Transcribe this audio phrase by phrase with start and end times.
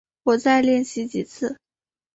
[0.23, 1.59] 我再练习几次